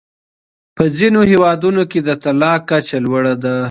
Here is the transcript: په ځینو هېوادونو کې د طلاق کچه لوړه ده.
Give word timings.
په 0.75 0.83
ځینو 0.97 1.21
هېوادونو 1.31 1.83
کې 1.91 1.99
د 2.07 2.09
طلاق 2.23 2.59
کچه 2.69 2.97
لوړه 3.05 3.33
ده. 3.43 3.55